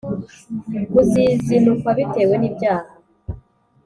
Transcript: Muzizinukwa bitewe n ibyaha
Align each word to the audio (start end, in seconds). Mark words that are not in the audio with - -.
Muzizinukwa 0.91 1.89
bitewe 1.97 2.35
n 2.37 2.43
ibyaha 2.49 2.89